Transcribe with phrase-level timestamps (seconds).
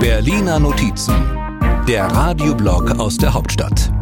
[0.00, 1.14] Berliner Notizen,
[1.86, 3.92] der Radioblog aus der Hauptstadt.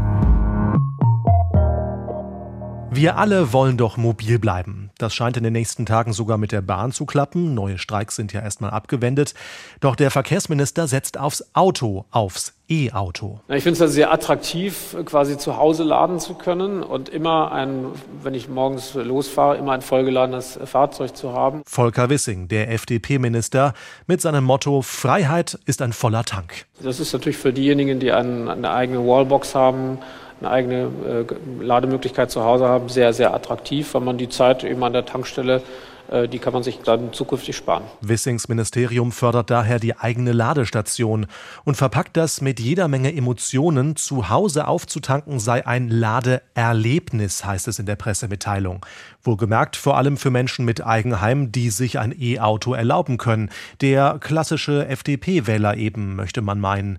[2.91, 4.86] Wir alle wollen doch mobil bleiben.
[4.99, 7.55] Das scheint in den nächsten Tagen sogar mit der Bahn zu klappen.
[7.55, 9.35] Neue Streiks sind ja erstmal abgewendet.
[9.81, 13.41] Doch der Verkehrsminister setzt aufs Auto, aufs E-Auto.
[13.49, 17.87] Ich finde es also sehr attraktiv, quasi zu Hause laden zu können und immer ein,
[18.23, 21.63] wenn ich morgens losfahre, immer ein vollgeladenes Fahrzeug zu haben.
[21.67, 23.75] Volker Wissing, der FDP-Minister,
[24.07, 26.65] mit seinem Motto Freiheit ist ein voller Tank.
[26.83, 29.99] Das ist natürlich für diejenigen, die einen, eine eigene Wallbox haben,
[30.41, 34.83] eine eigene äh, Lademöglichkeit zu Hause haben, sehr, sehr attraktiv, weil man die Zeit eben
[34.85, 35.63] an der Tankstelle
[36.09, 37.85] äh, die kann man sich dann zukünftig sparen.
[38.01, 41.27] Wissings Ministerium fördert daher die eigene Ladestation
[41.65, 43.97] und verpackt das mit jeder Menge Emotionen.
[43.97, 48.85] Zu Hause aufzutanken sei ein Ladeerlebnis, heißt es in der Pressemitteilung.
[49.23, 53.51] Wohlgemerkt vor allem für Menschen mit Eigenheim, die sich ein E-Auto erlauben können.
[53.81, 56.99] Der klassische FDP-Wähler eben, möchte man meinen.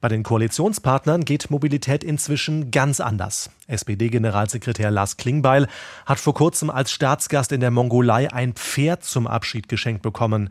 [0.00, 3.50] Bei den Koalitionspartnern geht Mobilität inzwischen ganz anders.
[3.68, 5.68] SPD-Generalsekretär Lars Klingbeil
[6.04, 10.50] hat vor kurzem als Staatsgast in der Mongolei ein Pferd zum Abschied geschenkt bekommen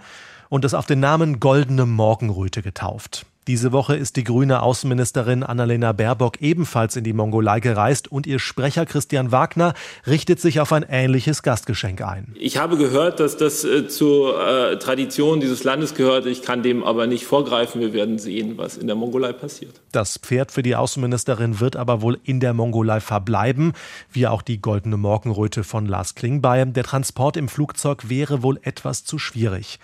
[0.49, 3.25] und es auf den Namen Goldene Morgenröte getauft.
[3.47, 8.39] Diese Woche ist die grüne Außenministerin Annalena Baerbock ebenfalls in die Mongolei gereist und ihr
[8.39, 9.75] Sprecher Christian Wagner
[10.07, 12.33] richtet sich auf ein ähnliches Gastgeschenk ein.
[12.39, 16.25] Ich habe gehört, dass das äh, zur äh, Tradition dieses Landes gehört.
[16.25, 17.81] Ich kann dem aber nicht vorgreifen.
[17.81, 19.79] Wir werden sehen, was in der Mongolei passiert.
[19.91, 23.73] Das Pferd für die Außenministerin wird aber wohl in der Mongolei verbleiben,
[24.11, 26.65] wie auch die goldene Morgenröte von Lars Klingbeil.
[26.65, 29.79] Der Transport im Flugzeug wäre wohl etwas zu schwierig.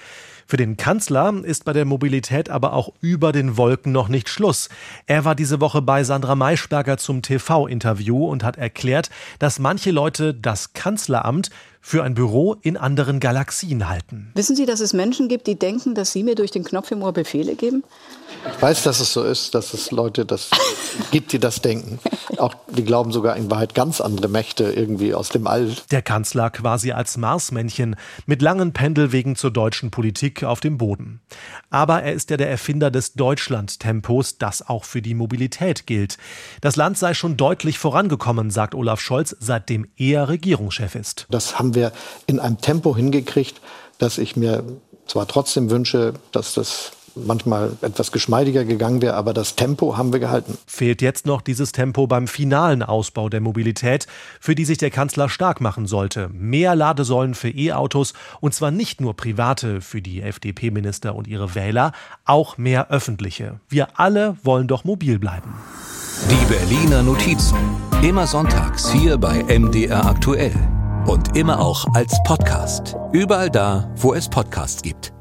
[0.52, 4.67] Für den Kanzler ist bei der Mobilität aber auch über den Wolken noch nicht Schluss.
[5.05, 10.33] Er war diese Woche bei Sandra Maischberger zum TV-Interview und hat erklärt, dass manche Leute
[10.33, 14.31] das Kanzleramt für ein Büro in anderen Galaxien halten.
[14.35, 17.01] Wissen Sie, dass es Menschen gibt, die denken, dass Sie mir durch den Knopf im
[17.01, 17.83] Ohr Befehle geben?
[18.55, 20.49] Ich weiß, dass es so ist, dass es Leute das
[21.11, 21.99] gibt, die das denken.
[22.38, 25.75] Auch die glauben sogar in Wahrheit ganz andere Mächte irgendwie aus dem All.
[25.91, 27.95] Der Kanzler quasi als Marsmännchen
[28.25, 31.22] mit langen Pendelwegen zur deutschen Politik auf dem Boden.
[31.69, 36.17] Aber er ist ja der Erfinder des Deutschland-Tempos, das auch für die Mobilität gilt.
[36.61, 41.27] Das Land sei schon deutlich vorangekommen, sagt Olaf Scholz, seitdem er Regierungschef ist.
[41.29, 41.91] Das haben haben wir
[42.27, 43.61] in einem Tempo hingekriegt,
[43.97, 44.63] dass ich mir
[45.07, 50.19] zwar trotzdem wünsche, dass das manchmal etwas geschmeidiger gegangen wäre, aber das Tempo haben wir
[50.19, 50.57] gehalten.
[50.65, 54.07] Fehlt jetzt noch dieses Tempo beim finalen Ausbau der Mobilität,
[54.39, 56.29] für die sich der Kanzler stark machen sollte.
[56.29, 61.91] Mehr Ladesäulen für E-Autos und zwar nicht nur private für die FDP-Minister und ihre Wähler,
[62.23, 63.59] auch mehr öffentliche.
[63.67, 65.53] Wir alle wollen doch mobil bleiben.
[66.29, 67.57] Die Berliner Notizen.
[68.01, 70.53] Immer sonntags hier bei MDR aktuell.
[71.07, 72.95] Und immer auch als Podcast.
[73.12, 75.13] Überall da, wo es Podcasts gibt.